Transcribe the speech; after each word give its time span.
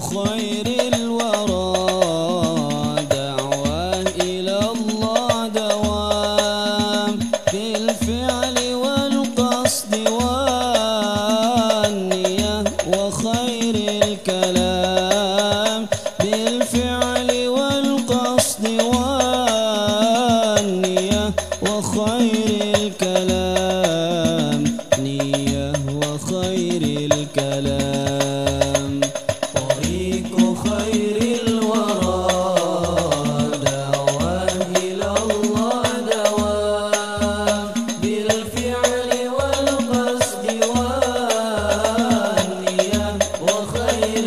خير 0.00 0.66
الورى 0.94 1.76
دعوة 3.10 4.00
إلى 4.20 4.58
الله 4.74 5.48
دوام 5.48 7.18
بالفعل 7.52 8.56
والقصد 8.74 9.92
والنية 11.36 12.64
وخير 12.92 13.74
الكلام. 14.02 15.05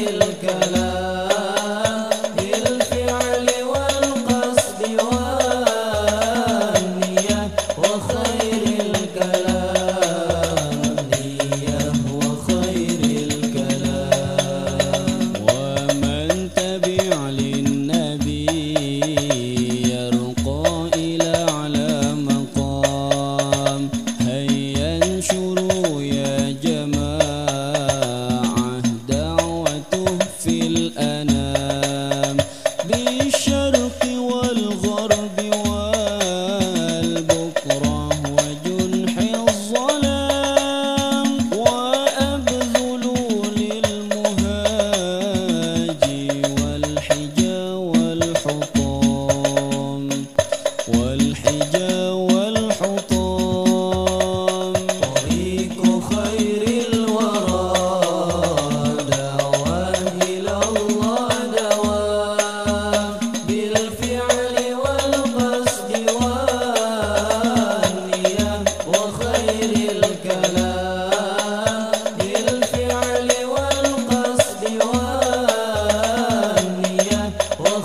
மேலும் 0.00 0.29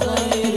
Sorry. 0.00 0.49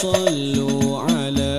صلوا 0.00 1.00
على 1.00 1.57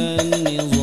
年。 0.00 0.79